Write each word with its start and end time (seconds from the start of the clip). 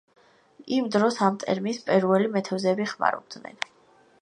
იმ 0.77 0.87
დროს 0.95 1.19
ამ 1.27 1.37
ტერმინს 1.43 1.81
პერუელი 1.91 2.33
მეთევზეები 2.37 2.89
ხმარობდნენ. 2.95 3.63